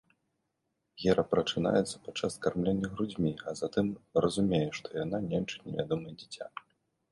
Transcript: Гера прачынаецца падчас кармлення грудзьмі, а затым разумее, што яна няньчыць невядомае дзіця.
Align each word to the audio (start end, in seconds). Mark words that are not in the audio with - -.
Гера 1.01 1.23
прачынаецца 1.33 1.99
падчас 2.07 2.39
кармлення 2.47 2.91
грудзьмі, 2.95 3.35
а 3.47 3.55
затым 3.61 3.93
разумее, 4.27 4.65
што 4.81 4.87
яна 5.03 5.23
няньчыць 5.31 5.63
невядомае 5.71 6.13
дзіця. 6.19 6.53